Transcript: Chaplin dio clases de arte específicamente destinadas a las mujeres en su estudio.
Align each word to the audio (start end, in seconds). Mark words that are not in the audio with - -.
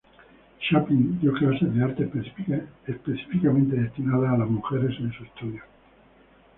Chaplin 0.59 1.19
dio 1.21 1.31
clases 1.31 1.75
de 1.75 1.83
arte 1.83 2.09
específicamente 2.95 3.75
destinadas 3.75 4.31
a 4.33 4.37
las 4.39 4.49
mujeres 4.49 4.95
en 4.99 5.13
su 5.13 5.23
estudio. 5.25 5.61